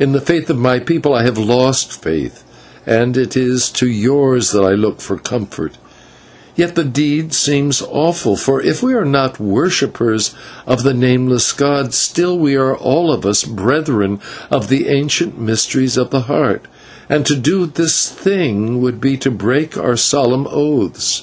[0.00, 2.42] In the faith of my people I have lost faith,
[2.84, 5.78] and it is to yours that I look for comfort; and
[6.56, 10.32] yet the deed seems awful, for if we are not worshippers
[10.66, 14.18] of the Nameless god, still we are all of us brethren
[14.50, 16.62] of the ancient mysteries of the Heart,
[17.08, 21.22] and to do this thing would be to break our solemn oaths.